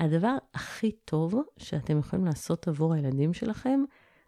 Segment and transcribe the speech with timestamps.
[0.00, 3.80] הדבר הכי טוב שאתם יכולים לעשות עבור הילדים שלכם,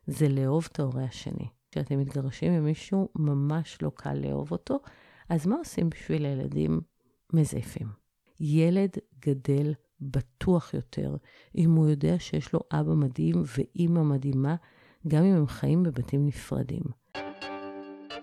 [0.06, 1.48] זה לאהוב את ההורה השני.
[1.70, 4.78] כשאתם מתגרשים עם מישהו, ממש לא קל לאהוב אותו,
[5.28, 6.80] אז מה עושים בשביל הילדים
[7.32, 7.86] מזייפים?
[8.40, 8.90] ילד
[9.26, 11.16] גדל בטוח יותר
[11.56, 14.56] אם הוא יודע שיש לו אבא מדהים ואימא מדהימה,
[15.08, 16.82] גם אם הם חיים בבתים נפרדים.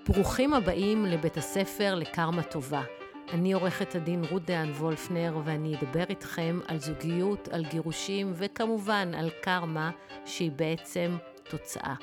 [0.07, 2.98] ברוכים הבאים לבית הספר לקרמה טובה.
[3.33, 9.29] אני עורכת הדין רות דהן וולפנר, ואני אדבר איתכם על זוגיות, על גירושים, וכמובן על
[9.41, 9.91] קרמה,
[10.25, 11.17] שהיא בעצם
[11.49, 11.95] תוצאה.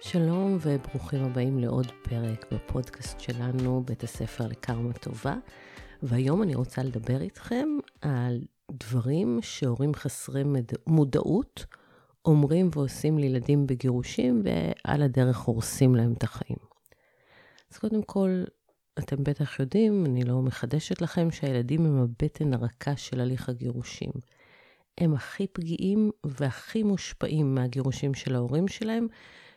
[0.00, 5.34] שלום וברוכים הבאים לעוד פרק בפודקאסט שלנו, בית הספר לקרמה טובה.
[6.02, 7.68] והיום אני רוצה לדבר איתכם
[8.00, 10.42] על דברים שהורים חסרי
[10.86, 11.66] מודעות
[12.24, 16.58] אומרים ועושים לילדים בגירושים, ועל הדרך הורסים להם את החיים.
[17.72, 18.44] אז קודם כל,
[18.98, 24.10] אתם בטח יודעים, אני לא מחדשת לכם, שהילדים הם הבטן הרכה של הליך הגירושים.
[24.98, 29.06] הם הכי פגיעים והכי מושפעים מהגירושים של ההורים שלהם,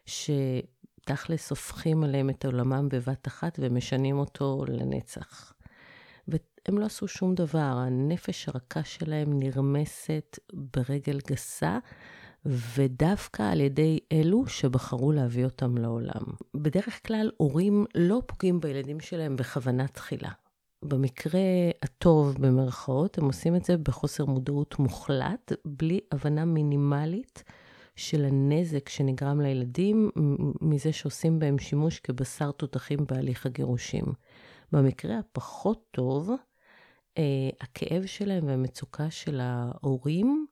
[0.06, 5.54] שתכלס הופכים עליהם את עולמם בבת אחת ומשנים אותו לנצח.
[6.28, 11.80] והם לא עשו שום דבר, הנפש הרכה שלהם נרמסת ברגל גסה,
[12.46, 16.22] ודווקא על ידי אלו שבחרו להביא אותם לעולם.
[16.54, 20.32] בדרך כלל הורים לא פוגעים בילדים שלהם בכוונה תחילה.
[20.86, 21.42] במקרה
[21.84, 27.44] הטוב, במרכאות, הם עושים את זה בחוסר מודעות מוחלט, בלי הבנה מינימלית
[27.96, 30.10] של הנזק שנגרם לילדים
[30.62, 34.06] מזה שעושים בהם שימוש כבשר תותחים בהליך הגירושים.
[34.72, 36.32] במקרה הפחות טוב,
[37.18, 40.46] אה, הכאב שלהם והמצוקה של ההורים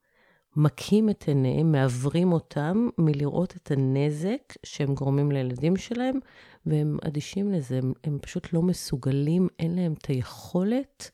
[0.59, 6.19] מכים את עיניהם, מעוורים אותם מלראות את הנזק שהם גורמים לילדים שלהם,
[6.65, 11.11] והם אדישים לזה, הם, הם פשוט לא מסוגלים, אין להם את היכולת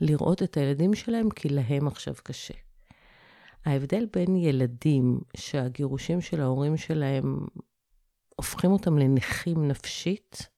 [0.00, 2.54] לראות את הילדים שלהם, כי להם עכשיו קשה.
[3.64, 7.38] ההבדל בין ילדים שהגירושים של ההורים שלהם
[8.36, 10.48] הופכים אותם לנכים נפשית,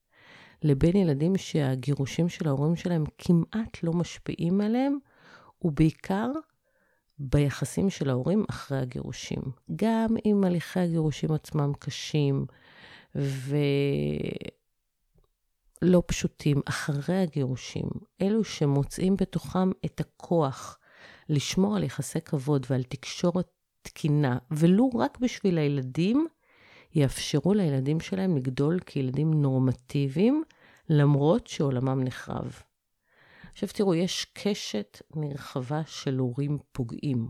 [0.62, 4.98] לבין ילדים שהגירושים של ההורים שלהם כמעט לא משפיעים עליהם,
[5.58, 6.30] הוא בעיקר
[7.18, 9.40] ביחסים של ההורים אחרי הגירושים.
[9.76, 12.46] גם אם הליכי הגירושים עצמם קשים
[13.14, 13.62] ולא
[16.06, 17.88] פשוטים, אחרי הגירושים,
[18.22, 20.78] אלו שמוצאים בתוכם את הכוח
[21.28, 23.48] לשמור על יחסי כבוד ועל תקשורת
[23.82, 26.26] תקינה, ולו רק בשביל הילדים,
[26.94, 30.42] יאפשרו לילדים שלהם לגדול כילדים נורמטיביים,
[30.88, 32.62] למרות שעולמם נחרב.
[33.58, 37.28] עכשיו תראו, יש קשת נרחבה של הורים פוגעים.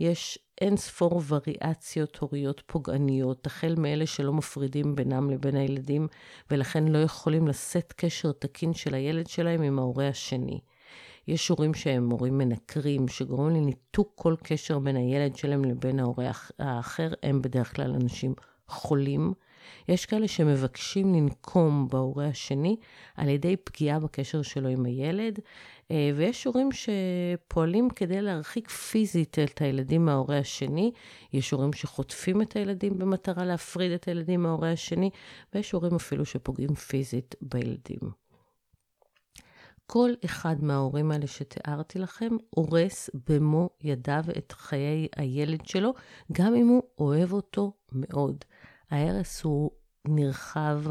[0.00, 6.08] יש אין ספור וריאציות הוריות פוגעניות, החל מאלה שלא מפרידים בינם לבין הילדים,
[6.50, 10.60] ולכן לא יכולים לשאת קשר תקין של הילד שלהם עם ההורה השני.
[11.26, 17.12] יש הורים שהם הורים מנקרים, שגורמים לניתוק כל קשר בין הילד שלהם לבין ההורה האחר,
[17.22, 18.34] הם בדרך כלל אנשים
[18.68, 19.32] חולים.
[19.88, 22.76] יש כאלה שמבקשים לנקום בהורה השני
[23.16, 25.38] על ידי פגיעה בקשר שלו עם הילד,
[25.90, 30.92] אה, ויש הורים שפועלים כדי להרחיק פיזית את הילדים מההורה השני,
[31.32, 35.10] יש הורים שחוטפים את הילדים במטרה להפריד את הילדים מההורה השני,
[35.54, 38.28] ויש הורים אפילו שפוגעים פיזית בילדים.
[39.90, 45.94] כל אחד מההורים האלה שתיארתי לכם הורס במו ידיו את חיי הילד שלו,
[46.32, 48.44] גם אם הוא אוהב אותו מאוד.
[48.90, 49.70] ההרס הוא
[50.04, 50.82] נרחב,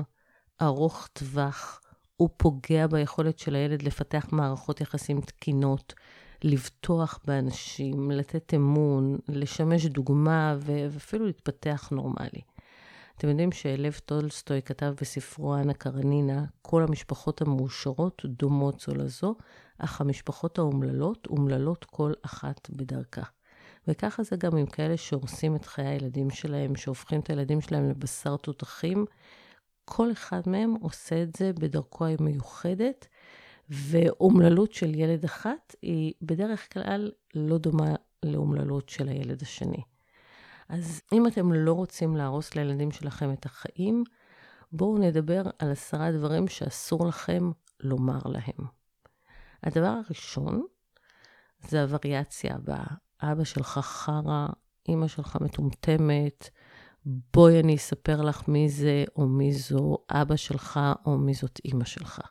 [0.61, 1.81] ארוך טווח,
[2.17, 5.93] הוא פוגע ביכולת של הילד לפתח מערכות יחסים תקינות,
[6.43, 12.41] לבטוח באנשים, לתת אמון, לשמש דוגמה ואפילו להתפתח נורמלי.
[13.17, 19.35] אתם יודעים שלב טולסטוי כתב בספרו אנה קרנינה, כל המשפחות המאושרות דומות זו לזו,
[19.77, 23.23] אך המשפחות האומללות, אומללות כל אחת בדרכה.
[23.87, 28.37] וככה זה גם עם כאלה שהורסים את חיי הילדים שלהם, שהופכים את הילדים שלהם לבשר
[28.37, 29.05] תותחים.
[29.85, 33.07] כל אחד מהם עושה את זה בדרכו המיוחדת,
[33.69, 37.95] ואומללות של ילד אחת היא בדרך כלל לא דומה
[38.25, 39.81] לאומללות של הילד השני.
[40.69, 44.03] אז אם אתם לא רוצים להרוס לילדים שלכם את החיים,
[44.71, 48.67] בואו נדבר על עשרה דברים שאסור לכם לומר להם.
[49.63, 50.65] הדבר הראשון
[51.59, 53.06] זה הווריאציה הבאה.
[53.21, 54.47] אבא שלך חרא,
[54.89, 56.49] אימא שלך מטומטמת,
[57.05, 61.85] בואי אני אספר לך מי זה או מי זו אבא שלך או מי זאת אימא
[61.85, 62.21] שלך.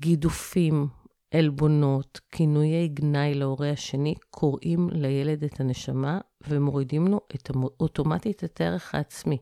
[0.00, 0.88] גידופים,
[1.30, 7.50] עלבונות, כינויי גנאי להורה השני, קוראים לילד את הנשמה ומורידים לו את,
[7.80, 9.38] אוטומטית את הערך העצמי.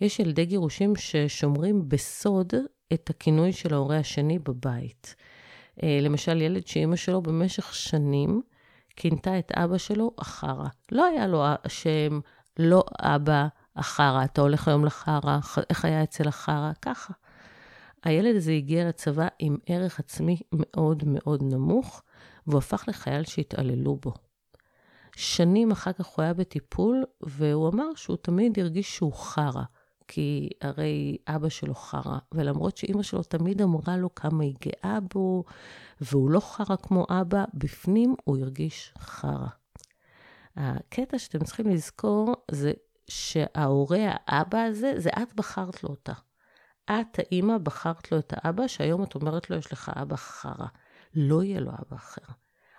[0.00, 2.52] יש ילדי גירושים ששומרים בסוד
[2.92, 5.14] את הכינוי של ההורה השני בבית.
[5.82, 8.42] אה, למשל, ילד שאימא שלו במשך שנים
[8.96, 10.68] כינתה את אבא שלו החרא.
[10.92, 12.20] לא היה לו שם,
[12.58, 13.46] לא אבא
[13.76, 15.38] החרא, אתה הולך היום לחרא,
[15.70, 16.72] איך היה אצל החרא?
[16.82, 17.12] ככה.
[18.04, 22.02] הילד הזה הגיע לצבא עם ערך עצמי מאוד מאוד נמוך,
[22.46, 24.12] והוא הפך לחייל שהתעללו בו.
[25.16, 29.62] שנים אחר כך הוא היה בטיפול, והוא אמר שהוא תמיד הרגיש שהוא חרא,
[30.08, 35.44] כי הרי אבא שלו חרא, ולמרות שאימא שלו תמיד אמרה לו כמה היא גאה בו,
[36.00, 39.46] והוא לא חרא כמו אבא, בפנים הוא הרגיש חרא.
[40.56, 42.72] הקטע שאתם צריכים לזכור זה
[43.08, 46.12] שההורה האבא הזה, זה את בחרת לו אותה.
[46.84, 50.66] את, האימא, בחרת לו את האבא, שהיום את אומרת לו, יש לך אבא חרא.
[51.14, 52.32] לא יהיה לו אבא אחר.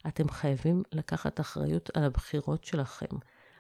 [0.08, 3.16] אתם חייבים לקחת אחריות על הבחירות שלכם.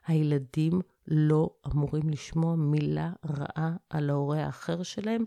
[0.07, 5.24] הילדים לא אמורים לשמוע מילה רעה על ההורה האחר שלהם,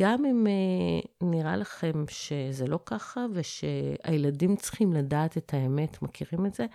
[0.00, 6.54] גם אם אה, נראה לכם שזה לא ככה ושהילדים צריכים לדעת את האמת, מכירים את
[6.54, 6.66] זה?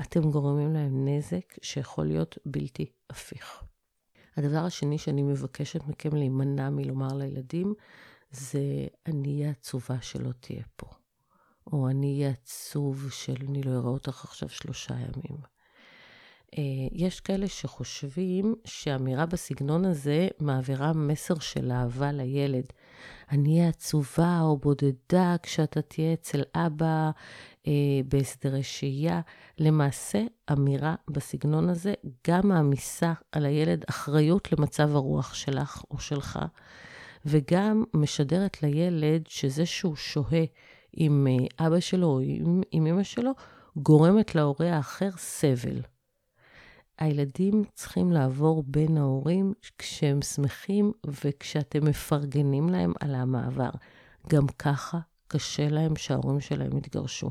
[0.00, 3.62] אתם גורמים להם נזק שיכול להיות בלתי הפיך.
[4.36, 7.74] הדבר השני שאני מבקשת מכם להימנע מלומר לילדים,
[8.30, 8.60] זה
[9.06, 10.86] אני אהיה עצובה שלא תהיה פה.
[11.72, 15.40] או אני אהיה עצוב של אני לא אראה אותך עכשיו שלושה ימים.
[16.58, 16.62] אה,
[16.92, 22.64] יש כאלה שחושבים שאמירה בסגנון הזה מעבירה מסר של אהבה לילד.
[23.30, 27.10] אני אהיה עצובה או בודדה כשאתה תהיה אצל אבא
[27.66, 27.72] אה,
[28.08, 29.20] בהסדרי שהייה.
[29.58, 31.94] למעשה, אמירה בסגנון הזה
[32.28, 36.38] גם מעמיסה על הילד אחריות למצב הרוח שלך או שלך,
[37.26, 40.44] וגם משדרת לילד שזה שהוא שוהה
[40.92, 43.32] עם אה, אבא שלו או עם, אמא שלו,
[43.76, 45.80] גורמת להורה האחר סבל.
[47.00, 53.70] הילדים צריכים לעבור בין ההורים כשהם שמחים וכשאתם מפרגנים להם על המעבר.
[54.28, 54.98] גם ככה
[55.28, 57.30] קשה להם שההורים שלהם התגרשו.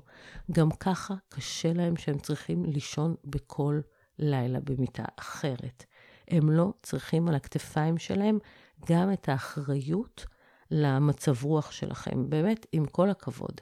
[0.51, 3.79] גם ככה קשה להם שהם צריכים לישון בכל
[4.19, 5.85] לילה במיטה אחרת.
[6.27, 8.39] הם לא צריכים על הכתפיים שלהם
[8.89, 10.25] גם את האחריות
[10.71, 12.29] למצב רוח שלכם.
[12.29, 13.61] באמת, עם כל הכבוד.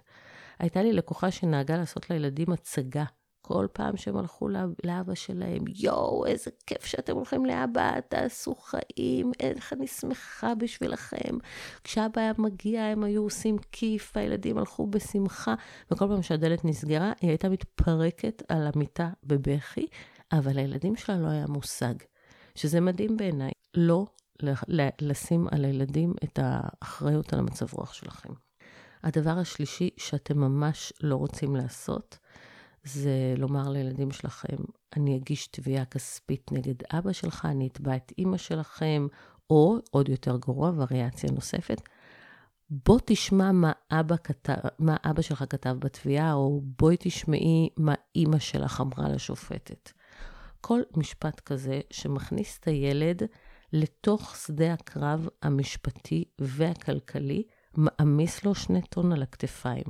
[0.59, 3.05] הייתה לי לקוחה שנהגה לעשות לילדים הצגה
[3.47, 4.49] כל פעם שהם הלכו
[4.83, 11.37] לאבא שלהם, יואו, איזה כיף שאתם הולכים לאבא, תעשו חיים, איך אני שמחה בשבילכם.
[11.83, 15.55] כשאבא היה מגיע, הם היו עושים כיף, הילדים הלכו בשמחה,
[15.91, 19.87] וכל פעם שהדלת נסגרה, היא הייתה מתפרקת על המיטה בבכי,
[20.31, 21.93] אבל לילדים שלה לא היה מושג.
[22.55, 24.05] שזה מדהים בעיניי, לא
[25.01, 28.33] לשים על הילדים את האחריות על המצב רוח שלכם.
[29.03, 32.17] הדבר השלישי שאתם ממש לא רוצים לעשות,
[32.83, 34.55] זה לומר לילדים שלכם,
[34.97, 39.07] אני אגיש תביעה כספית נגד אבא שלך, אני אתבע את אימא שלכם,
[39.49, 41.81] או, עוד יותר גרוע, וריאציה נוספת,
[42.69, 48.39] בוא תשמע מה אבא, כתב, מה אבא שלך כתב בתביעה, או בואי תשמעי מה אימא
[48.39, 49.91] שלך אמרה לשופטת.
[50.61, 53.21] כל משפט כזה שמכניס את הילד
[53.73, 57.43] לתוך שדה הקרב המשפטי והכלכלי,
[57.77, 59.85] מעמיס לו שני טון על הכתפיים.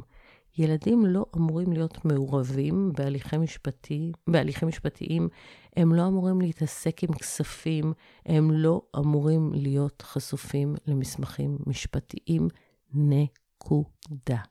[0.58, 5.30] ילדים לא אמורים להיות מעורבים בהליכי, משפטי, בהליכים משפטיים,
[5.76, 7.94] הם לא אמורים להתעסק עם כספים,
[8.26, 12.48] הם לא אמורים להיות חשופים למסמכים משפטיים.
[12.94, 14.42] נקודה.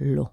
[0.00, 0.24] לא.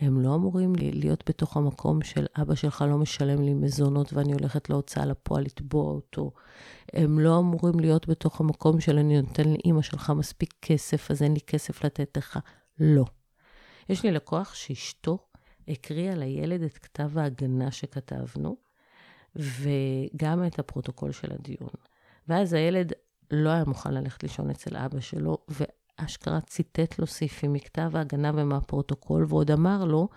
[0.00, 4.70] הם לא אמורים להיות בתוך המקום של אבא שלך לא משלם לי מזונות ואני הולכת
[4.70, 6.32] להוצאה לפועל לתבוע אותו.
[6.92, 11.32] הם לא אמורים להיות בתוך המקום של אני נותן לאימא שלך מספיק כסף, אז אין
[11.32, 12.38] לי כסף לתת לך.
[12.80, 13.04] לא.
[13.88, 15.18] יש לי לקוח שאשתו
[15.68, 18.56] הקריאה לילד את כתב ההגנה שכתבנו,
[19.36, 21.70] וגם את הפרוטוקול של הדיון.
[22.28, 22.92] ואז הילד
[23.30, 29.26] לא היה מוכן ללכת לישון אצל אבא שלו, ואשכרה ציטט לו סעיפים מכתב ההגנה ומהפרוטוקול,
[29.28, 30.08] ועוד אמר לו,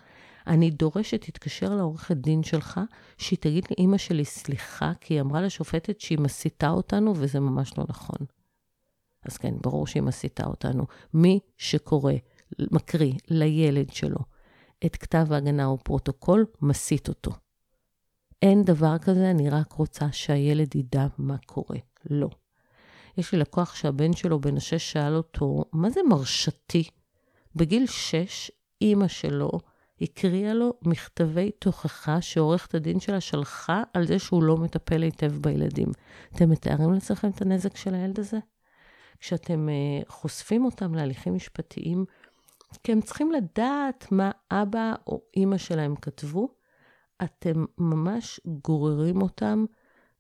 [0.48, 2.80] אני דורש שתתקשר לעורכת דין שלך,
[3.18, 7.86] שהיא תגיד לאימא שלי סליחה, כי היא אמרה לשופטת שהיא מסיתה אותנו, וזה ממש לא
[7.90, 8.26] נכון.
[9.24, 10.86] אז כן, ברור שהיא מסיתה אותנו.
[11.14, 12.14] מי שקורא
[12.60, 14.20] מקריא לילד שלו
[14.86, 17.32] את כתב ההגנה או פרוטוקול, מסית אותו.
[18.42, 21.78] אין דבר כזה, אני רק רוצה שהילד ידע מה קורה.
[22.10, 22.30] לא.
[23.18, 26.84] יש לי לקוח שהבן שלו בן השש שאל אותו, מה זה מרשתי?
[27.56, 29.50] בגיל שש, אימא שלו
[30.02, 35.88] הקריאה לו מכתבי תוכחה שעורכת הדין שלה שלחה על זה שהוא לא מטפל היטב בילדים.
[36.36, 38.38] אתם מתארים לעצמכם את הנזק של הילד הזה?
[39.20, 42.06] כשאתם uh, חושפים אותם להליכים משפטיים,
[42.78, 46.50] כי הם צריכים לדעת מה אבא או אימא שלהם כתבו.
[47.24, 49.66] אתם ממש גוררים אותם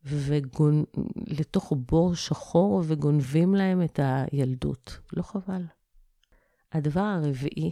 [0.05, 0.83] וגונ...
[1.27, 4.99] לתוך בור שחור וגונבים להם את הילדות.
[5.13, 5.65] לא חבל.
[6.71, 7.71] הדבר הרביעי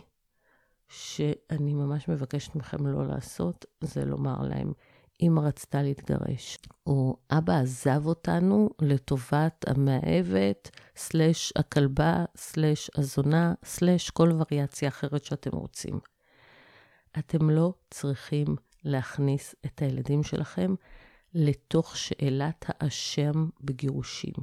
[0.88, 4.74] שאני ממש מבקשת מכם לא לעשות, זה לומר להם,
[5.22, 6.58] אמא רצתה להתגרש,
[6.88, 15.58] או אבא עזב אותנו לטובת המאהבת, סלש הכלבה, סלש הזונה, סלש כל וריאציה אחרת שאתם
[15.58, 16.00] רוצים.
[17.20, 20.76] אתם לא צריכים להכניס את הילדים שלכם
[21.34, 24.34] לתוך שאלת האשם בגירושים.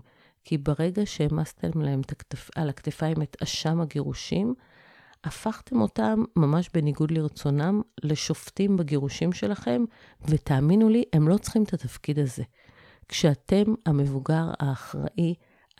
[0.46, 2.00] כי ברגע שהעמסתם להם.
[2.56, 4.54] על הכתפיים את אשם הגירושים,
[5.26, 9.84] הפכתם אותם, ממש בניגוד לרצונם, לשופטים בגירושים שלכם,
[10.28, 12.42] ותאמינו לי, הם לא צריכים את התפקיד הזה.
[13.08, 15.34] כשאתם המבוגר האחראי,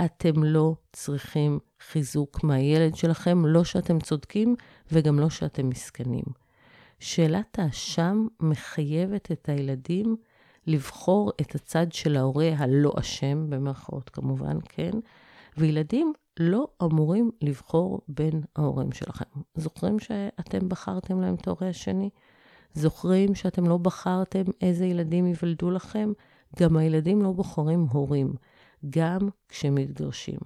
[0.04, 4.56] אתם לא צריכים חיזוק מהילד שלכם, לא שאתם צודקים
[4.92, 6.24] וגם לא שאתם מסכנים.
[7.00, 10.16] שאלת האשם מחייבת את הילדים
[10.66, 14.90] לבחור את הצד של ההורה הלא אשם, במרכאות כמובן, כן?
[15.58, 19.24] וילדים לא אמורים לבחור בין ההורים שלכם.
[19.54, 22.10] זוכרים שאתם בחרתם להם את ההורה השני?
[22.74, 26.12] זוכרים שאתם לא בחרתם איזה ילדים ייוולדו לכם?
[26.58, 28.34] גם הילדים לא בוחרים הורים,
[28.90, 30.38] גם כשהם מתגרשים.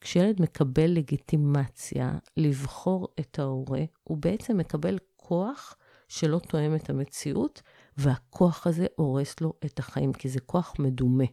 [0.00, 5.76] כשילד מקבל לגיטימציה לבחור את ההורה, הוא בעצם מקבל כוח
[6.08, 7.62] שלא תואם את המציאות,
[7.96, 11.24] והכוח הזה הורס לו את החיים, כי זה כוח מדומה.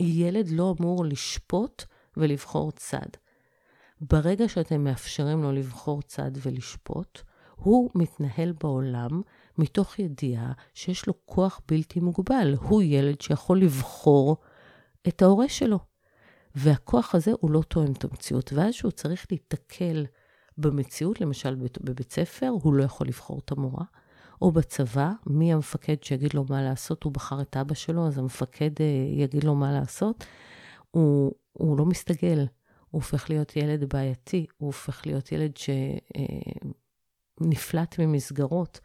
[0.00, 1.84] ילד לא אמור לשפוט
[2.16, 3.08] ולבחור צד.
[4.00, 7.20] ברגע שאתם מאפשרים לו לבחור צד ולשפוט,
[7.56, 9.22] הוא מתנהל בעולם
[9.58, 12.54] מתוך ידיעה שיש לו כוח בלתי מוגבל.
[12.60, 14.36] הוא ילד שיכול לבחור
[15.08, 15.78] את ההורה שלו.
[16.54, 18.52] והכוח הזה הוא לא תואם את המציאות.
[18.52, 20.06] ואז שהוא צריך להיתקל
[20.58, 23.84] במציאות, למשל בבית ספר, הוא לא יכול לבחור את המורה.
[24.42, 27.02] או בצבא, מי המפקד שיגיד לו מה לעשות?
[27.02, 28.86] הוא בחר את אבא שלו, אז המפקד אה,
[29.22, 30.24] יגיד לו מה לעשות.
[30.94, 32.46] הוא, הוא לא מסתגל, הוא
[32.90, 35.52] הופך להיות ילד בעייתי, הוא הופך להיות ילד
[37.40, 38.80] שנפלט אה, ממסגרות,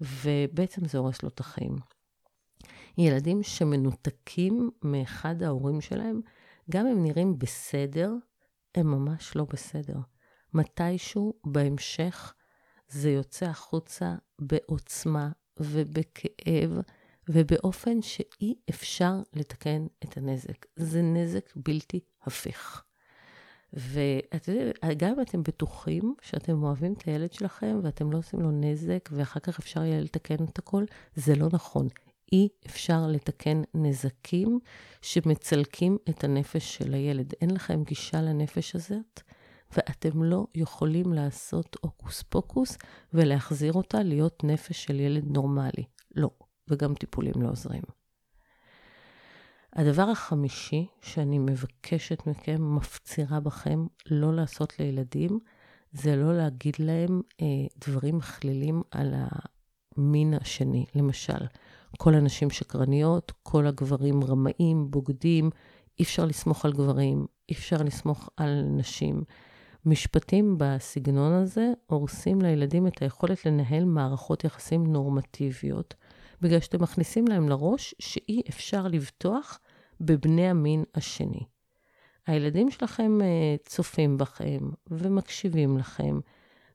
[0.00, 1.76] ובעצם זה הורס לו את החיים.
[2.98, 6.20] ילדים שמנותקים מאחד ההורים שלהם,
[6.70, 8.12] גם הם נראים בסדר,
[8.74, 9.98] הם ממש לא בסדר.
[10.54, 12.34] מתישהו בהמשך
[12.88, 16.70] זה יוצא החוצה בעוצמה ובכאב
[17.28, 20.66] ובאופן שאי אפשר לתקן את הנזק.
[20.76, 22.82] זה נזק בלתי הפיך.
[23.72, 28.50] ואתם יודעים, גם אם אתם בטוחים שאתם אוהבים את הילד שלכם ואתם לא עושים לו
[28.50, 31.88] נזק ואחר כך אפשר יהיה לתקן את הכל, זה לא נכון.
[32.32, 34.58] אי אפשר לתקן נזקים
[35.02, 37.32] שמצלקים את הנפש של הילד.
[37.40, 39.20] אין לכם גישה לנפש הזאת,
[39.76, 42.78] ואתם לא יכולים לעשות הוקוס פוקוס
[43.12, 45.84] ולהחזיר אותה להיות נפש של ילד נורמלי.
[46.14, 46.30] לא,
[46.68, 47.82] וגם טיפולים לא עוזרים.
[49.72, 55.38] הדבר החמישי שאני מבקשת מכם, מפצירה בכם לא לעשות לילדים,
[55.92, 57.46] זה לא להגיד להם אה,
[57.86, 59.14] דברים מכלילים על
[59.96, 60.86] המין השני.
[60.94, 61.46] למשל,
[61.98, 65.50] כל הנשים שקרניות, כל הגברים רמאים, בוגדים,
[65.98, 69.22] אי אפשר לסמוך על גברים, אי אפשר לסמוך על נשים.
[69.86, 75.94] משפטים בסגנון הזה הורסים לילדים את היכולת לנהל מערכות יחסים נורמטיביות,
[76.40, 79.60] בגלל שאתם מכניסים להם לראש שאי אפשר לבטוח
[80.00, 81.40] בבני המין השני.
[82.26, 86.20] הילדים שלכם אה, צופים בכם ומקשיבים לכם,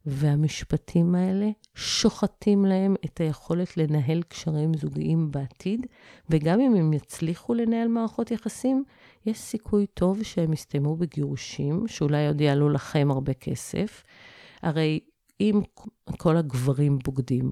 [0.06, 5.88] והמשפטים האלה שוחטים להם את היכולת לנהל קשרים זוגיים בעתיד,
[6.30, 8.84] וגם אם הם יצליחו לנהל מערכות יחסים,
[9.25, 14.03] יש סיכוי טוב שהם יסתיימו בגירושים, שאולי עוד יעלו לכם הרבה כסף.
[14.62, 15.00] הרי
[15.41, 15.62] אם
[16.18, 17.51] כל הגברים בוגדים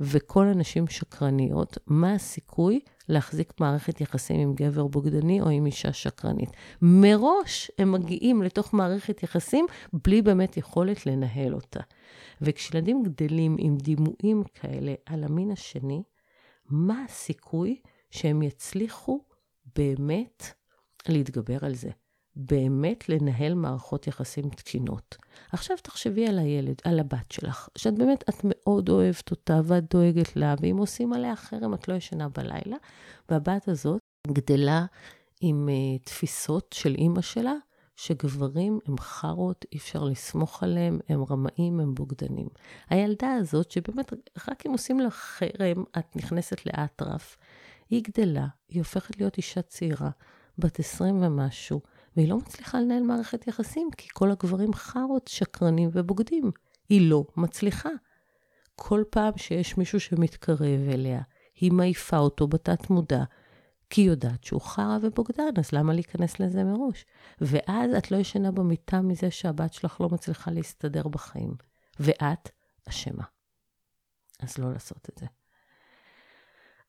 [0.00, 6.50] וכל הנשים שקרניות, מה הסיכוי להחזיק מערכת יחסים עם גבר בוגדני או עם אישה שקרנית?
[6.82, 11.80] מראש הם מגיעים לתוך מערכת יחסים בלי באמת יכולת לנהל אותה.
[12.40, 16.02] וכשילדים גדלים עם דימויים כאלה על המין השני,
[16.64, 19.24] מה הסיכוי שהם יצליחו
[19.76, 20.44] באמת
[21.08, 21.90] להתגבר על זה?
[22.38, 25.16] באמת לנהל מערכות יחסים תקינות.
[25.52, 30.36] עכשיו תחשבי על הילד, על הבת שלך, שאת באמת, את מאוד אוהבת אותה ואת דואגת
[30.36, 32.76] לה, ואם עושים עליה חרם את לא ישנה בלילה,
[33.28, 34.86] והבת הזאת גדלה
[35.40, 37.54] עם uh, תפיסות של אימא שלה,
[37.96, 42.48] שגברים הם חארות, אי אפשר לסמוך עליהם, הם רמאים, הם בוגדנים.
[42.90, 44.12] הילדה הזאת, שבאמת,
[44.48, 47.36] רק אם עושים לה חרם, את נכנסת לאטרף,
[47.90, 50.10] היא גדלה, היא הופכת להיות אישה צעירה,
[50.58, 51.80] בת 20 ומשהו,
[52.16, 56.50] והיא לא מצליחה לנהל מערכת יחסים, כי כל הגברים חארות, שקרנים ובוגדים.
[56.88, 57.88] היא לא מצליחה.
[58.76, 61.22] כל פעם שיש מישהו שמתקרב אליה,
[61.54, 63.24] היא מעיפה אותו בתת מודע,
[63.90, 67.04] כי היא יודעת שהוא חרא ובוגדן, אז למה להיכנס לזה מראש?
[67.40, 71.54] ואז את לא ישנה במיטה מזה שהבת שלך לא מצליחה להסתדר בחיים.
[72.00, 72.50] ואת,
[72.88, 73.24] אשמה.
[74.40, 75.26] אז לא לעשות את זה.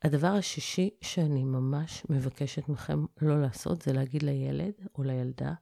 [0.04, 5.54] הדבר השישי שאני ממש מבקשת מכם לא לעשות, זה להגיד לילד או לילדה,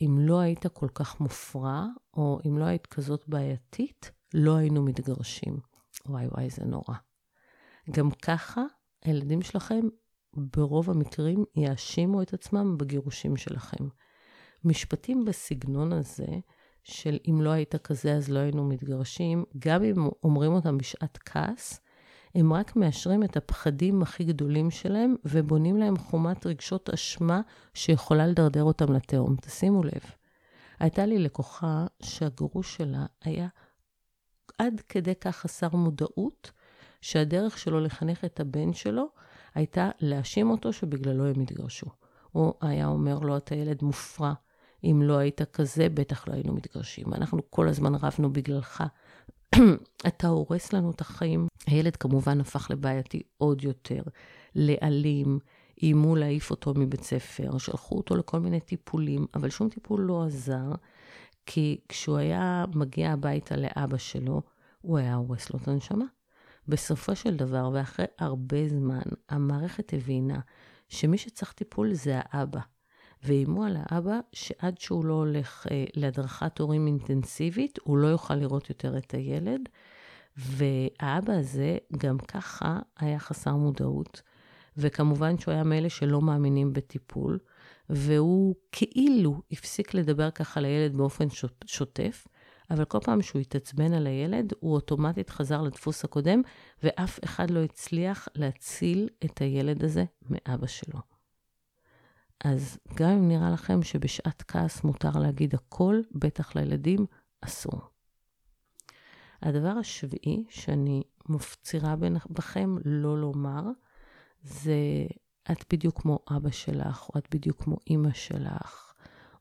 [0.00, 5.56] אם לא היית כל כך מופרע, או אם לא היית כזאת בעייתית, לא היינו מתגרשים.
[6.06, 6.94] וואי וואי, זה נורא.
[7.90, 8.62] גם ככה,
[9.04, 9.80] הילדים שלכם
[10.34, 13.88] ברוב המקרים יאשימו את עצמם בגירושים שלכם.
[14.64, 16.26] משפטים בסגנון הזה,
[16.84, 21.80] של אם לא היית כזה אז לא היינו מתגרשים, גם אם אומרים אותם בשעת כעס,
[22.34, 27.40] הם רק מאשרים את הפחדים הכי גדולים שלהם ובונים להם חומת רגשות אשמה
[27.74, 29.36] שיכולה לדרדר אותם לתהום.
[29.40, 30.02] תשימו לב,
[30.78, 33.48] הייתה לי לקוחה שהגרוש שלה היה
[34.58, 36.50] עד כדי כך חסר מודעות,
[37.00, 39.08] שהדרך שלו לחנך את הבן שלו
[39.54, 41.86] הייתה להאשים אותו שבגללו הם התגרשו.
[42.32, 44.32] הוא היה אומר לו, אתה ילד מופרע,
[44.84, 47.14] אם לא היית כזה, בטח לא היינו מתגרשים.
[47.14, 48.84] אנחנו כל הזמן רבנו בגללך.
[50.06, 51.46] אתה הורס לנו את החיים.
[51.66, 54.02] הילד כמובן הפך לבעייתי עוד יותר,
[54.54, 55.38] לאלים,
[55.82, 60.72] איימו להעיף אותו מבית ספר, שלחו אותו לכל מיני טיפולים, אבל שום טיפול לא עזר,
[61.46, 64.42] כי כשהוא היה מגיע הביתה לאבא שלו,
[64.80, 66.04] הוא היה הורס לו את הנשמה.
[66.68, 70.40] בסופו של דבר, ואחרי הרבה זמן, המערכת הבינה
[70.88, 72.60] שמי שצריך טיפול זה האבא.
[73.24, 78.68] ואיימו על האבא שעד שהוא לא הולך אה, להדרכת הורים אינטנסיבית, הוא לא יוכל לראות
[78.68, 79.68] יותר את הילד.
[80.36, 84.22] והאבא הזה גם ככה היה חסר מודעות,
[84.76, 87.38] וכמובן שהוא היה מאלה שלא מאמינים בטיפול,
[87.90, 91.26] והוא כאילו הפסיק לדבר ככה לילד באופן
[91.66, 92.26] שוטף,
[92.70, 96.42] אבל כל פעם שהוא התעצבן על הילד, הוא אוטומטית חזר לדפוס הקודם,
[96.82, 101.00] ואף אחד לא הצליח להציל את הילד הזה מאבא שלו.
[102.44, 107.06] אז גם אם נראה לכם שבשעת כעס מותר להגיד הכל, בטח לילדים
[107.40, 107.80] אסור.
[109.42, 111.94] הדבר השביעי שאני מפצירה
[112.30, 113.62] בכם לא לומר,
[114.42, 115.06] זה
[115.52, 118.92] את בדיוק כמו אבא שלך, או את בדיוק כמו אימא שלך,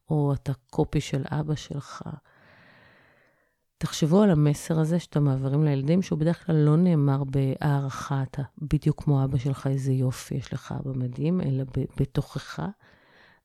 [0.10, 2.04] או אתה קופי של אבא שלך.
[3.78, 9.04] תחשבו על המסר הזה שאתם מעבירים לילדים, שהוא בדרך כלל לא נאמר בהערכה, אתה בדיוק
[9.04, 11.64] כמו אבא שלך, איזה יופי, יש לך אבא מדהים, אלא
[12.00, 12.60] בתוכך.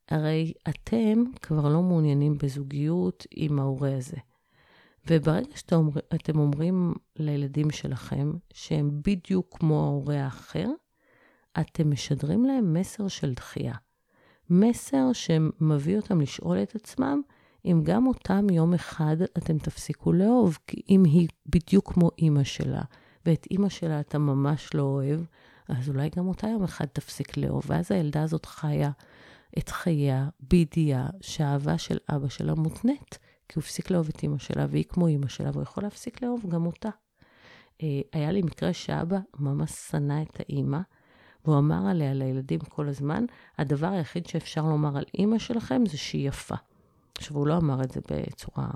[0.09, 4.16] הרי אתם כבר לא מעוניינים בזוגיות עם ההורה הזה.
[5.07, 10.69] וברגע שאתם אומרים לילדים שלכם שהם בדיוק כמו ההורה האחר,
[11.61, 13.75] אתם משדרים להם מסר של דחייה.
[14.51, 17.21] מסר שמביא אותם לשאול את עצמם
[17.64, 22.83] אם גם אותם יום אחד אתם תפסיקו לאהוב, כי אם היא בדיוק כמו אימא שלה,
[23.27, 25.21] ואת אימא שלה אתה ממש לא אוהב,
[25.69, 27.62] אז אולי גם אותה יום אחד תפסיק לאהוב.
[27.66, 28.90] ואז הילדה הזאת חיה
[29.59, 34.66] את חייה בידיעה שהאהבה של אבא שלה מותנית, כי הוא הפסיק לאהוב את אימא שלה,
[34.70, 36.88] והיא כמו אימא שלה, והוא יכול להפסיק לאהוב גם אותה.
[37.82, 40.78] אה, היה לי מקרה שאבא ממש שנא את האימא,
[41.44, 43.24] והוא אמר עליה לילדים כל הזמן,
[43.59, 46.54] הדבר היחיד שאפשר לומר על אימא שלכם זה שהיא יפה.
[47.18, 48.68] עכשיו, הוא לא אמר את זה בצורה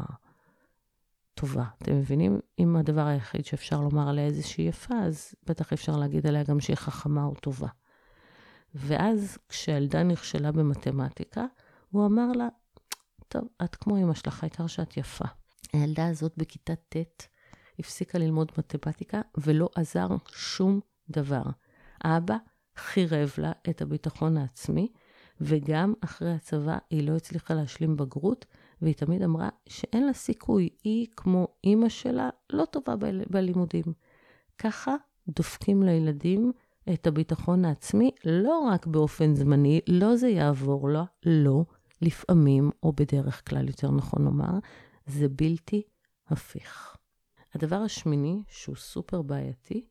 [1.34, 1.64] טובה.
[1.82, 2.40] אתם מבינים?
[2.58, 6.60] אם הדבר היחיד שאפשר לומר עליה זה שהיא יפה, אז בטח אפשר להגיד עליה גם
[6.60, 7.68] שהיא חכמה או טובה.
[8.74, 11.44] ואז כשהילדה נכשלה במתמטיקה,
[11.90, 12.48] הוא אמר לה,
[13.30, 15.24] טוב, את כמו אמא שלך, העיקר שאת יפה.
[15.72, 16.96] הילדה הזאת בכיתה ט'
[17.78, 21.42] הפסיקה ללמוד מתמטיקה ולא עזר שום דבר.
[22.00, 22.36] האבא
[22.76, 24.88] חירב לה את הביטחון העצמי,
[25.40, 28.46] וגם אחרי הצבא היא לא הצליחה להשלים בגרות,
[28.82, 32.94] והיא תמיד אמרה שאין לה סיכוי, היא כמו אימא שלה לא טובה
[33.30, 33.84] בלימודים.
[34.58, 34.94] ככה
[35.28, 36.52] דופקים לילדים
[36.92, 41.64] את הביטחון העצמי, לא רק באופן זמני, לא זה יעבור לה, לא,
[42.02, 44.58] לפעמים, או בדרך כלל, יותר נכון לומר,
[45.06, 45.82] זה בלתי
[46.28, 46.96] הפיך.
[47.54, 49.86] הדבר השמיני, שהוא סופר בעייתי,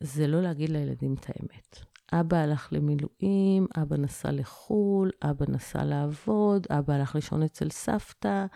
[0.00, 1.78] זה לא להגיד לילדים את האמת.
[2.12, 8.46] אבא הלך למילואים, אבא נסע לחו"ל, אבא נסע לעבוד, אבא הלך לישון אצל סבתא.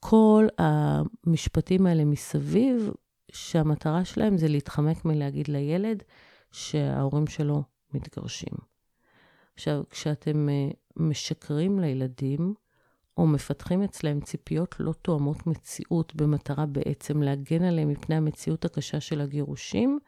[0.00, 2.90] כל המשפטים האלה מסביב,
[3.32, 6.02] שהמטרה שלהם זה להתחמק מלהגיד לילד
[6.52, 7.62] שההורים שלו
[7.94, 8.54] מתגרשים.
[9.54, 12.54] עכשיו, כשאתם אה, משקרים לילדים,
[13.16, 19.20] או מפתחים אצלהם ציפיות לא תואמות מציאות במטרה בעצם להגן עליהם מפני המציאות הקשה של
[19.20, 19.98] הגירושים,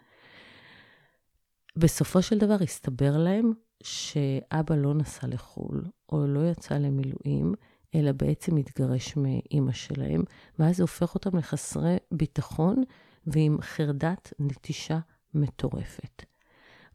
[1.77, 7.55] בסופו של דבר הסתבר להם שאבא לא נסע לחו"ל, או לא יצא למילואים,
[7.94, 10.22] אלא בעצם התגרש מאימא שלהם,
[10.59, 12.83] ואז זה הופך אותם לחסרי ביטחון
[13.27, 14.99] ועם חרדת נטישה
[15.35, 16.25] מטורפת.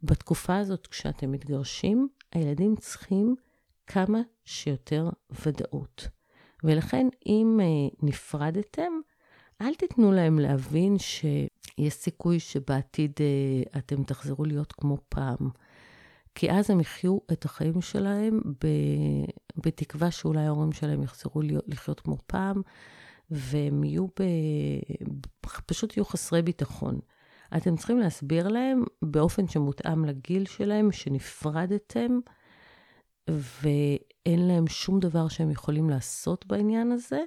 [0.02, 3.36] בתקופה הזאת, כשאתם מתגרשים, הילדים צריכים
[3.86, 5.08] כמה שיותר
[5.46, 6.08] ודאות.
[6.64, 8.92] ולכן, אם uh, נפרדתם,
[9.60, 15.50] אל תיתנו להם להבין שיש סיכוי שבעתיד אה, אתם תחזרו להיות כמו פעם.
[16.34, 18.40] כי אז הם יחיו את החיים שלהם.
[19.56, 22.62] בתקווה שאולי ההורים שלהם יחזרו לחיות כמו פעם,
[23.30, 24.22] והם יהיו ב...
[25.66, 26.98] פשוט יהיו חסרי ביטחון.
[27.56, 32.18] אתם צריכים להסביר להם באופן שמותאם לגיל שלהם, שנפרדתם,
[33.30, 37.20] ואין להם שום דבר שהם יכולים לעשות בעניין הזה,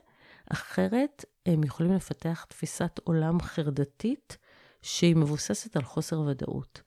[0.51, 4.37] אחרת הם יכולים לפתח תפיסת עולם חרדתית
[4.81, 6.81] שהיא מבוססת על חוסר ודאות.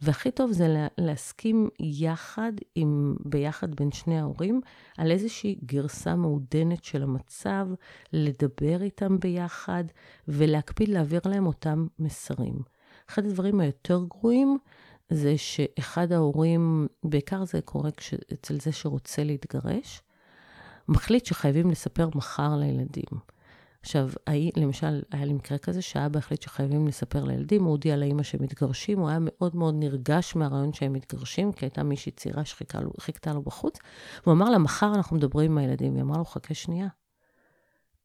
[0.00, 4.60] והכי טוב זה לה, להסכים יחד, עם, ביחד בין שני ההורים,
[4.98, 7.66] על איזושהי גרסה מעודנת של המצב,
[8.12, 9.84] לדבר איתם ביחד,
[10.28, 12.58] ולהקפיד להעביר להם אותם מסרים.
[13.08, 14.58] אחד הדברים היותר גרועים
[15.10, 20.02] זה שאחד ההורים, בעיקר זה קורה כש, אצל זה שרוצה להתגרש,
[20.88, 23.18] מחליט שחייבים לספר מחר לילדים.
[23.80, 24.10] עכשיו,
[24.56, 28.98] למשל, היה לי מקרה כזה שאבא החליט שחייבים לספר לילדים, הוא הודיע לאימא שהם מתגרשים,
[28.98, 33.78] הוא היה מאוד מאוד נרגש מהרעיון שהם מתגרשים, כי הייתה מישהי צעירה שחיכתה לו בחוץ,
[34.24, 35.94] הוא אמר לה, מחר אנחנו מדברים עם הילדים.
[35.94, 36.88] היא אמרה לו, חכה שנייה.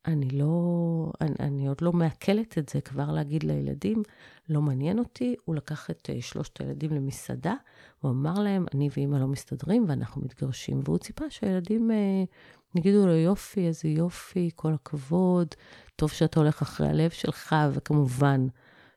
[0.05, 4.03] אני לא, אני, אני עוד לא מעכלת את זה, כבר להגיד לילדים,
[4.49, 5.35] לא מעניין אותי.
[5.45, 7.53] הוא לקח את uh, שלושת הילדים למסעדה,
[8.01, 10.81] הוא אמר להם, אני ואימא לא מסתדרים ואנחנו מתגרשים.
[10.83, 15.47] והוא ציפה שהילדים uh, יגידו לו, יופי, איזה יופי, כל הכבוד,
[15.95, 18.47] טוב שאתה הולך אחרי הלב שלך, וכמובן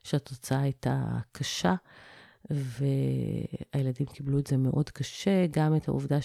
[0.03, 1.75] שהתוצאה הייתה קשה,
[2.51, 6.21] והילדים קיבלו את זה מאוד קשה, גם את העובדה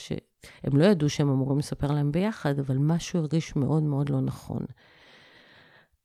[0.62, 4.66] שהם לא ידעו שהם אמורים לספר להם ביחד, אבל משהו הרגיש מאוד מאוד לא נכון.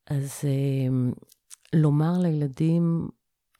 [0.07, 1.11] אז אה,
[1.73, 3.07] לומר לילדים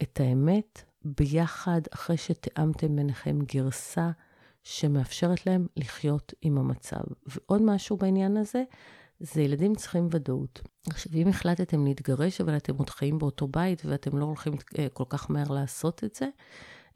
[0.02, 4.12] את האמת ביחד, אחרי שתיאמתם ביניכם גרסה
[4.63, 7.02] שמאפשרת להם לחיות עם המצב.
[7.26, 8.63] ועוד משהו בעניין הזה,
[9.20, 10.62] זה ילדים צריכים ודאות.
[10.90, 15.04] עכשיו, אם החלטתם להתגרש, אבל אתם עוד חיים באותו בית ואתם לא הולכים אה, כל
[15.10, 16.30] כך מהר לעשות את זה,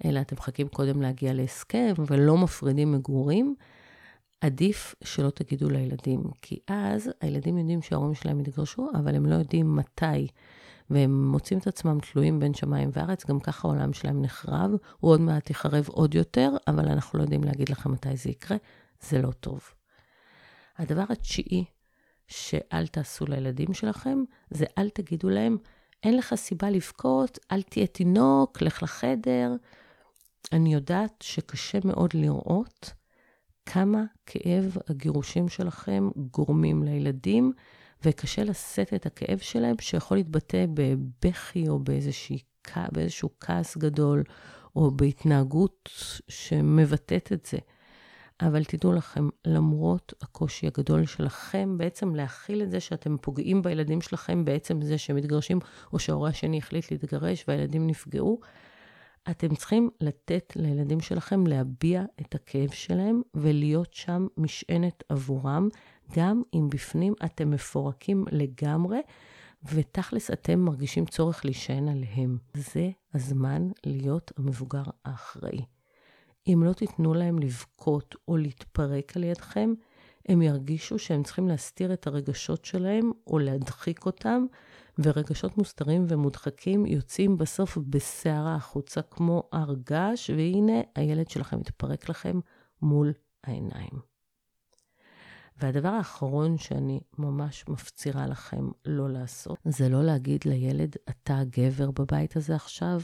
[0.06, 3.56] אלא אתם מחכים קודם להגיע להסכם ולא מפרידים מגורים,
[4.42, 9.76] עדיף שלא תגידו לילדים, כי אז הילדים יודעים שההורים שלהם יתגרשו, אבל הם לא יודעים
[9.76, 10.28] מתי.
[10.90, 15.22] והם מוצאים את עצמם תלויים בין שמיים וארץ, גם ככה העולם שלהם נחרב, הוא עוד
[15.22, 18.58] מעט יחרב עוד יותר, אבל אנחנו לא יודעים להגיד לכם מתי זה יקרה,
[19.02, 19.70] זה לא טוב.
[20.78, 21.66] הדבר התשיעי
[22.28, 25.58] שאל תעשו לילדים שלכם, זה אל תגידו להם,
[26.04, 29.52] אין לך סיבה לבכות, אל תהיה תינוק, לך לחדר.
[30.52, 32.94] אני יודעת שקשה מאוד לראות
[33.66, 37.54] כמה כאב הגירושים שלכם גורמים לילדים,
[38.06, 41.80] וקשה לשאת את הכאב שלהם, שיכול להתבטא בבכי או
[42.92, 44.24] באיזשהו כעס גדול,
[44.76, 45.90] או בהתנהגות
[46.28, 47.58] שמבטאת את זה.
[48.42, 54.46] אבל תדעו לכם, למרות הקושי הגדול שלכם, בעצם להכיל את זה שאתם פוגעים בילדים שלכם
[54.46, 55.60] בעצם זה שהם מתגרשים,
[55.94, 58.40] או שההורה השני החליט להתגרש והילדים נפגעו,
[59.30, 65.70] אתם צריכים לתת לילדים שלכם להביע את הכאב שלהם ולהיות שם משענת עבורם,
[66.16, 69.00] גם אם בפנים אתם מפורקים לגמרי,
[69.74, 72.38] ותכלס אתם מרגישים צורך להישען עליהם.
[72.54, 75.66] זה הזמן להיות המבוגר האחראי.
[76.48, 79.74] אם לא תיתנו להם לבכות או להתפרק על ידכם,
[80.28, 84.46] הם ירגישו שהם צריכים להסתיר את הרגשות שלהם או להדחיק אותם,
[85.00, 92.40] ורגשות מוסתרים ומודחקים יוצאים בסוף בסערה החוצה כמו הר געש, והנה הילד שלכם מתפרק לכם
[92.82, 94.12] מול העיניים.
[95.58, 102.36] והדבר האחרון שאני ממש מפצירה לכם לא לעשות, זה לא להגיד לילד, אתה הגבר בבית
[102.36, 103.00] הזה עכשיו,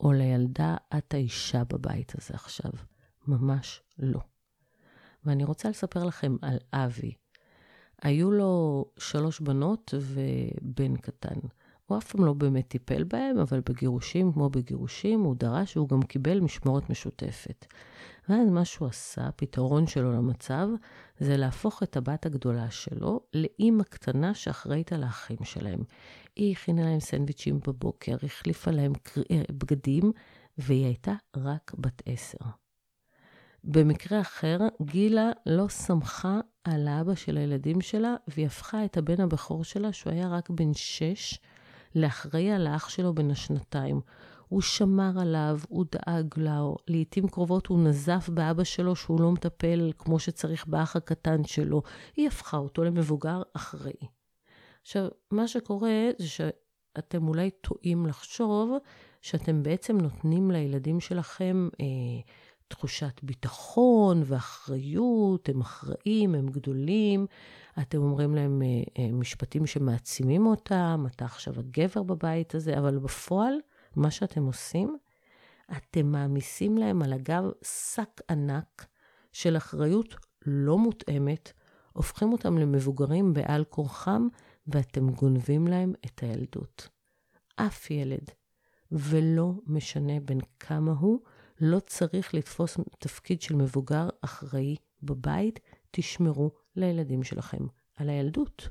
[0.00, 2.70] או לילדה, את האישה בבית הזה עכשיו.
[3.26, 4.20] ממש לא.
[5.24, 7.14] ואני רוצה לספר לכם על אבי.
[8.02, 11.38] היו לו שלוש בנות ובן קטן.
[11.86, 16.02] הוא אף פעם לא באמת טיפל בהם, אבל בגירושים, כמו בגירושים, הוא דרש והוא גם
[16.02, 17.66] קיבל משמורת משותפת.
[18.28, 20.68] ואז מה שהוא עשה, הפתרון שלו למצב,
[21.18, 25.80] זה להפוך את הבת הגדולה שלו לאימא קטנה שאחראית על האחים שלהם.
[26.36, 28.92] היא הכינה להם סנדוויצ'ים בבוקר, החליפה להם
[29.30, 30.12] אה, בגדים,
[30.58, 32.59] והיא הייתה רק בת עשר.
[33.64, 39.64] במקרה אחר, גילה לא סמכה על האבא של הילדים שלה, והיא הפכה את הבן הבכור
[39.64, 41.38] שלה, שהוא היה רק בן שש,
[41.94, 44.00] לאחראי על האח שלו בן השנתיים.
[44.48, 49.92] הוא שמר עליו, הוא דאג לו, לעתים קרובות הוא נזף באבא שלו שהוא לא מטפל
[49.98, 51.82] כמו שצריך באח הקטן שלו.
[52.16, 54.06] היא הפכה אותו למבוגר אחראי.
[54.82, 58.72] עכשיו, מה שקורה זה שאתם אולי טועים לחשוב
[59.20, 61.86] שאתם בעצם נותנים לילדים שלכם אה,
[62.70, 67.26] תחושת ביטחון ואחריות, הם אחראים, הם גדולים.
[67.80, 73.54] אתם אומרים להם אה, אה, משפטים שמעצימים אותם, אתה עכשיו הגבר בבית הזה, אבל בפועל,
[73.96, 74.96] מה שאתם עושים,
[75.76, 78.86] אתם מעמיסים להם על הגב שק ענק
[79.32, 80.14] של אחריות
[80.46, 81.52] לא מותאמת,
[81.92, 84.28] הופכים אותם למבוגרים בעל כורחם,
[84.66, 86.88] ואתם גונבים להם את הילדות.
[87.56, 88.30] אף ילד,
[88.92, 91.20] ולא משנה בין כמה הוא,
[91.60, 98.68] לא צריך לתפוס תפקיד של מבוגר אחראי בבית, תשמרו לילדים שלכם על הילדות.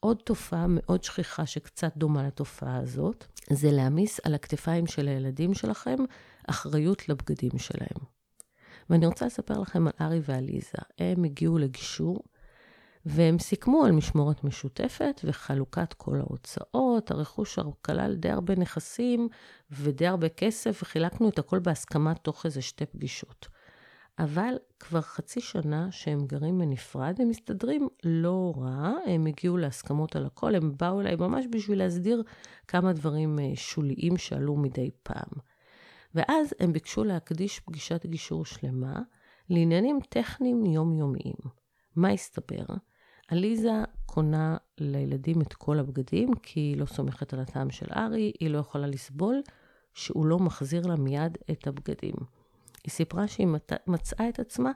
[0.00, 5.96] עוד תופעה מאוד שכיחה שקצת דומה לתופעה הזאת, זה להעמיס על הכתפיים של הילדים שלכם
[6.46, 8.04] אחריות לבגדים שלהם.
[8.90, 10.78] ואני רוצה לספר לכם על ארי ועליזה.
[10.98, 12.22] הם הגיעו לגישור,
[13.06, 17.10] והם סיכמו על משמורת משותפת וחלוקת כל ההוצאות.
[17.10, 19.28] הרכוש כלל די הרבה נכסים
[19.70, 23.48] ודי הרבה כסף, וחילקנו את הכל בהסכמה תוך איזה שתי פגישות.
[24.18, 30.26] אבל כבר חצי שנה שהם גרים בנפרד, הם מסתדרים לא רע, הם הגיעו להסכמות על
[30.26, 32.22] הכל, הם באו אליי ממש בשביל להסדיר
[32.68, 35.40] כמה דברים אה, שוליים שעלו מדי פעם.
[36.14, 39.00] ואז הם ביקשו להקדיש פגישת גישור שלמה
[39.50, 41.34] לעניינים טכניים יומיומיים.
[41.96, 42.64] מה הסתבר?
[43.32, 43.72] עליזה
[44.06, 48.58] קונה לילדים את כל הבגדים, כי היא לא סומכת על הטעם של ארי, היא לא
[48.58, 49.42] יכולה לסבול
[49.94, 52.14] שהוא לא מחזיר לה מיד את הבגדים.
[52.84, 53.46] היא סיפרה שהיא
[53.86, 54.70] מצאה את עצמה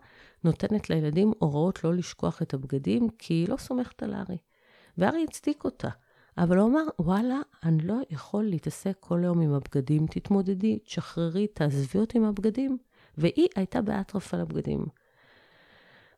[0.45, 4.39] נותנת לילדים הוראות לא לשכוח את הבגדים, כי היא לא סומכת על ארי.
[4.99, 5.89] וארי הצדיק אותה.
[6.39, 11.99] אבל הוא אמר, וואלה, אני לא יכול להתעסק כל היום עם הבגדים, תתמודדי, תשחררי, תעזבי
[11.99, 12.79] אותי עם הבגדים.
[13.19, 14.87] והיא הייתה באטרף על הבגדים.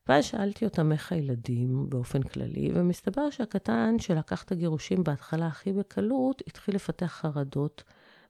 [0.09, 6.43] ואז שאלתי אותם איך הילדים באופן כללי, ומסתבר שהקטן שלקח את הגירושים בהתחלה הכי בקלות,
[6.47, 7.83] התחיל לפתח חרדות,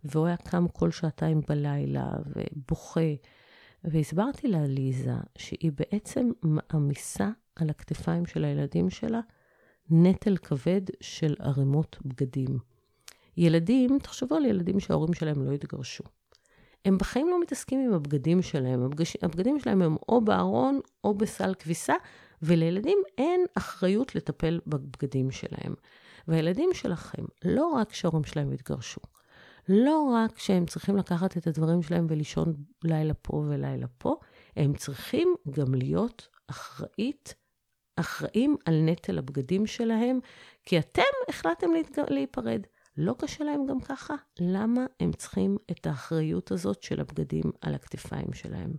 [0.05, 3.14] והוא היה קם כל שעתיים בלילה ובוכה.
[3.85, 9.21] והסברתי לעליזה שהיא בעצם מעמיסה על הכתפיים של הילדים שלה
[9.91, 12.59] נטל כבד של ערימות בגדים.
[13.37, 16.05] ילדים, תחשבו על ילדים שההורים שלהם לא התגרשו.
[16.85, 18.91] הם בחיים לא מתעסקים עם הבגדים שלהם.
[19.23, 21.95] הבגדים שלהם הם או בארון או בסל כביסה,
[22.43, 25.75] ולילדים אין אחריות לטפל בבגדים שלהם.
[26.29, 29.01] והילדים שלכם, לא רק שההורים שלהם התגרשו,
[29.69, 34.17] לא רק שהם צריכים לקחת את הדברים שלהם ולישון לילה פה ולילה פה,
[34.57, 37.35] הם צריכים גם להיות אחראית
[37.97, 40.19] אחראים על נטל הבגדים שלהם,
[40.64, 41.67] כי אתם החלטתם
[42.09, 42.62] להיפרד.
[43.01, 44.15] לא קשה להם גם ככה?
[44.41, 48.73] למה הם צריכים את האחריות הזאת של הבגדים על הכתפיים שלהם?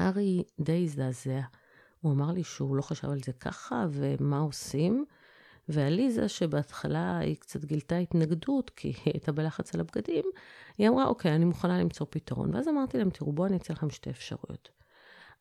[0.00, 1.40] ארי די הזדעזע.
[2.00, 5.04] הוא אמר לי שהוא לא חשב על זה ככה, ומה עושים?
[5.68, 10.24] ועליזה, שבהתחלה היא קצת גילתה התנגדות, כי היא הייתה בלחץ על הבגדים,
[10.78, 12.54] היא אמרה, אוקיי, אני מוכנה למצוא פתרון.
[12.54, 14.70] ואז אמרתי להם, תראו, בואו אני אציע לכם שתי אפשרויות.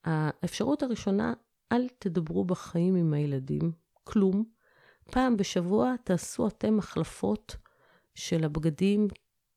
[0.04, 1.34] האפשרות הראשונה
[1.72, 3.72] אל תדברו בחיים עם הילדים,
[4.04, 4.44] כלום.
[5.12, 7.56] פעם בשבוע תעשו אתם החלפות
[8.16, 9.08] של הבגדים,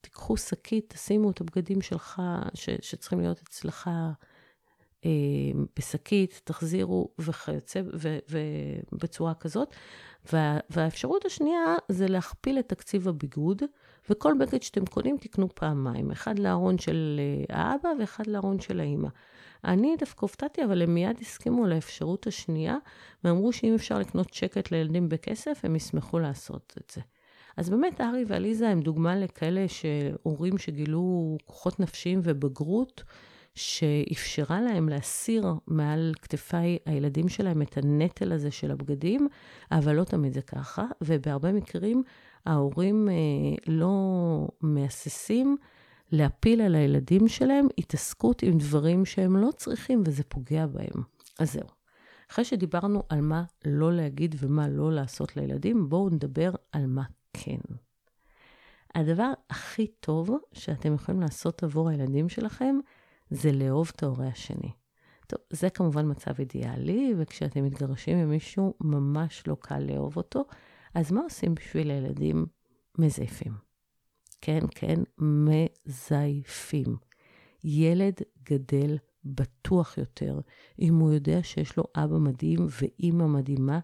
[0.00, 2.22] תיקחו שקית, תשימו את הבגדים שלך,
[2.54, 3.90] ש, שצריכים להיות אצלך
[5.04, 5.10] אה,
[5.78, 7.82] בשקית, תחזירו וכיוצא,
[8.92, 9.74] ובצורה כזאת.
[10.32, 13.62] וה, והאפשרות השנייה זה להכפיל את תקציב הביגוד,
[14.10, 19.08] וכל בגד שאתם קונים תקנו פעמיים, אחד לארון של אה, האבא ואחד לארון של האימא.
[19.64, 22.76] אני דווקא הופתעתי, אבל הם מיד הסכימו לאפשרות השנייה,
[23.24, 27.00] ואמרו שאם אפשר לקנות שקט לילדים בכסף, הם ישמחו לעשות את זה.
[27.56, 33.02] אז באמת, ארי ועליזה הם דוגמה לכאלה שהורים שגילו כוחות נפשיים ובגרות,
[33.54, 39.28] שאפשרה להם להסיר מעל כתפי הילדים שלהם את הנטל הזה של הבגדים,
[39.72, 42.02] אבל לא תמיד זה ככה, ובהרבה מקרים
[42.46, 43.14] ההורים אה,
[43.66, 43.90] לא
[44.60, 45.56] מהססים
[46.12, 51.02] להפיל על הילדים שלהם התעסקות עם דברים שהם לא צריכים וזה פוגע בהם.
[51.38, 51.68] אז זהו.
[52.30, 57.02] אחרי שדיברנו על מה לא להגיד ומה לא לעשות לילדים, בואו נדבר על מה
[57.44, 57.74] כן.
[58.94, 62.76] הדבר הכי טוב שאתם יכולים לעשות עבור הילדים שלכם,
[63.30, 64.70] זה לאהוב את ההורה השני.
[65.26, 70.44] טוב, זה כמובן מצב אידיאלי, וכשאתם מתגרשים עם מישהו, ממש לא קל לאהוב אותו.
[70.94, 72.46] אז מה עושים בשביל הילדים
[72.98, 73.52] מזייפים?
[74.40, 76.96] כן, כן, מזייפים.
[77.64, 80.40] ילד גדל בטוח יותר
[80.78, 83.80] אם הוא יודע שיש לו אבא מדהים ואימא מדהימה,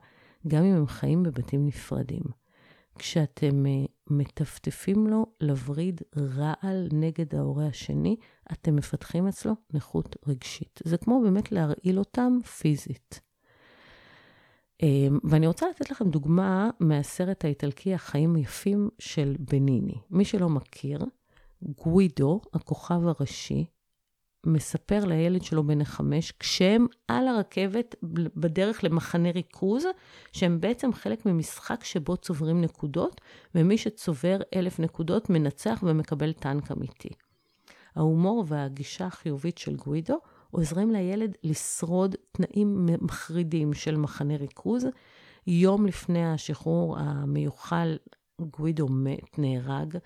[0.48, 2.22] גם אם הם חיים בבתים נפרדים.
[2.98, 8.16] כשאתם uh, מטפטפים לו לווריד רעל נגד ההורה השני,
[8.52, 10.80] אתם מפתחים אצלו נכות רגשית.
[10.84, 13.20] זה כמו באמת להרעיל אותם פיזית.
[14.82, 19.98] אמ, ואני רוצה לתת לכם דוגמה מהסרט האיטלקי החיים היפים של בניני.
[20.10, 21.04] מי שלא מכיר,
[21.62, 23.64] גווידו, הכוכב הראשי,
[24.46, 27.94] מספר לילד שלו בן החמש, כשהם על הרכבת
[28.36, 29.84] בדרך למחנה ריכוז,
[30.32, 33.20] שהם בעצם חלק ממשחק שבו צוברים נקודות,
[33.54, 37.08] ומי שצובר אלף נקודות מנצח ומקבל טנק אמיתי.
[37.96, 40.18] ההומור והגישה החיובית של גווידו
[40.50, 44.86] עוזרים לילד לשרוד תנאים מחרידים של מחנה ריכוז.
[45.46, 47.96] יום לפני השחרור המיוחל,
[48.40, 49.96] גווידו מת, נהרג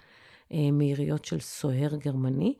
[0.52, 2.54] אה, מיריות של סוהר גרמני,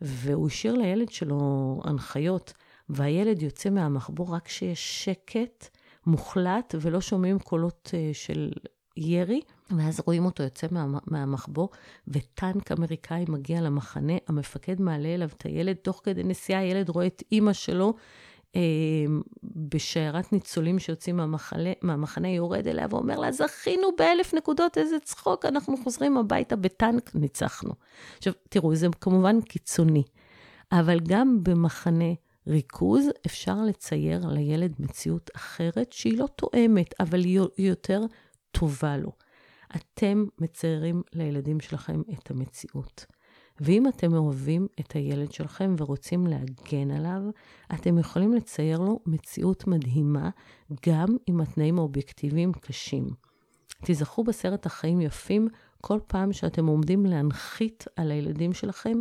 [0.00, 2.52] והוא השאיר לילד שלו הנחיות,
[2.88, 5.68] והילד יוצא מהמחבור רק כשיש שקט
[6.06, 8.50] מוחלט ולא שומעים קולות אה, של
[8.96, 9.40] ירי.
[9.78, 11.68] ואז רואים אותו יוצא מה, מהמחבוא,
[12.08, 17.22] וטנק אמריקאי מגיע למחנה, המפקד מעלה אליו את הילד, תוך כדי נסיעה הילד רואה את
[17.32, 17.94] אימא שלו
[19.44, 25.76] בשיירת ניצולים שיוצאים מהמחנה, מהמחנה, יורד אליה ואומר לה, זכינו באלף נקודות, איזה צחוק, אנחנו
[25.76, 27.72] חוזרים הביתה בטנק, ניצחנו.
[28.18, 30.02] עכשיו, תראו, זה כמובן קיצוני,
[30.72, 32.12] אבל גם במחנה
[32.46, 38.00] ריכוז אפשר לצייר לילד מציאות אחרת שהיא לא תואמת, אבל היא יותר
[38.52, 39.12] טובה לו.
[39.76, 43.06] אתם מציירים לילדים שלכם את המציאות.
[43.60, 47.22] ואם אתם אוהבים את הילד שלכם ורוצים להגן עליו,
[47.74, 50.30] אתם יכולים לצייר לו מציאות מדהימה,
[50.86, 53.08] גם אם התנאים האובייקטיביים קשים.
[53.84, 55.48] תיזכרו בסרט החיים יפים
[55.80, 58.98] כל פעם שאתם עומדים להנחית על הילדים שלכם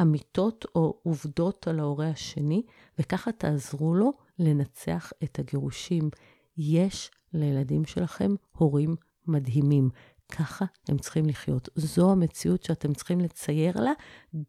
[0.00, 2.62] אמיתות או עובדות על ההורה השני,
[2.98, 6.10] וככה תעזרו לו לנצח את הגירושים.
[6.56, 9.90] יש לילדים שלכם הורים מדהימים.
[10.32, 11.68] ככה הם צריכים לחיות.
[11.74, 13.92] זו המציאות שאתם צריכים לצייר לה,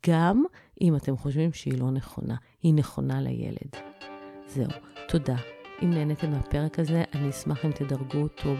[0.07, 0.43] גם
[0.81, 2.35] אם אתם חושבים שהיא לא נכונה.
[2.63, 3.75] היא נכונה לילד.
[4.47, 4.69] זהו,
[5.07, 5.35] תודה.
[5.83, 8.55] אם נהניתם מהפרק הזה, אני אשמח אם תדרגו אותו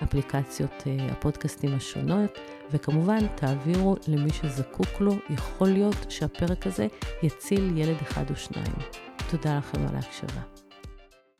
[0.00, 2.30] באפליקציות אה, הפודקאסטים השונות,
[2.70, 5.12] וכמובן, תעבירו למי שזקוק לו.
[5.30, 6.86] יכול להיות שהפרק הזה
[7.22, 8.76] יציל ילד אחד או שניים.
[9.30, 10.51] תודה לכם על ההקשבה.